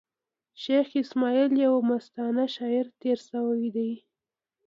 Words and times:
شېخ 0.61 0.87
اسماعیل 1.01 1.51
یو 1.65 1.75
مستانه 1.89 2.45
شاعر 2.55 2.85
تېر 3.01 3.17
سوﺉ 3.27 3.67
دﺉ. 3.75 3.97